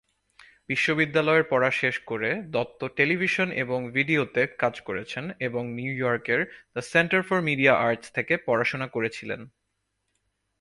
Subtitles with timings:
[0.69, 6.41] বিশ্ববিদ্যালয়ের পড়া শেষ করে, দত্ত টেলিভিশন এবং ভিডিওতে কাজ করেছেন এবং নিউইয়র্কের
[6.73, 9.41] the centre for media arts থেকে পড়াশোনা করেছিলেন।